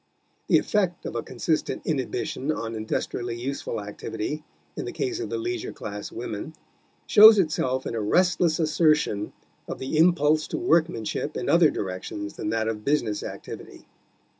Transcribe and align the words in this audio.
The 0.47 0.57
effect 0.57 1.05
of 1.05 1.13
a 1.15 1.21
consistent 1.21 1.83
inhibition 1.85 2.51
on 2.51 2.73
industrially 2.73 3.39
useful 3.39 3.79
activity 3.79 4.43
in 4.75 4.85
the 4.85 4.91
case 4.91 5.19
of 5.19 5.29
the 5.29 5.37
leisure 5.37 5.71
class 5.71 6.11
women 6.11 6.55
shows 7.05 7.37
itself 7.37 7.85
in 7.85 7.93
a 7.93 8.01
restless 8.01 8.57
assertion 8.57 9.31
of 9.67 9.77
the 9.77 9.99
impulse 9.99 10.47
to 10.47 10.57
workmanship 10.57 11.37
in 11.37 11.49
other 11.49 11.69
directions 11.69 12.33
than 12.33 12.49
that 12.49 12.67
of 12.67 12.83
business 12.83 13.21
activity. 13.21 13.85